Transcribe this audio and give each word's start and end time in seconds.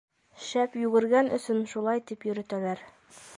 Шәп 0.45 0.77
йүгергән 0.83 1.29
өсөн 1.37 1.61
шулай 1.75 2.03
тип 2.13 2.27
йөрөтәләр. 2.31 2.83